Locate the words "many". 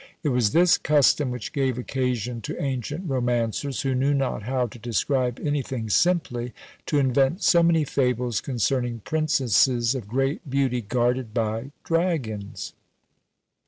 7.61-7.83